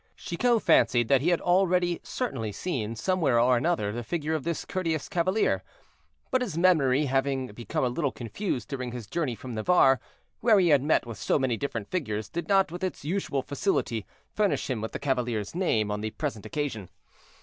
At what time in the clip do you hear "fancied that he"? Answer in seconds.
0.63-1.29